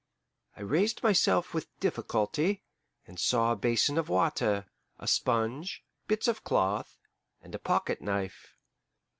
I 0.57 0.61
raised 0.61 1.03
myself 1.03 1.53
with 1.53 1.67
difficulty, 1.79 2.63
and 3.05 3.19
saw 3.19 3.51
a 3.51 3.55
basin 3.55 3.99
of 3.99 4.09
water, 4.09 4.65
a 4.97 5.07
sponge, 5.07 5.83
bits 6.07 6.27
of 6.27 6.43
cloth, 6.43 6.97
and 7.43 7.53
a 7.53 7.59
pocket 7.59 8.01
knife. 8.01 8.55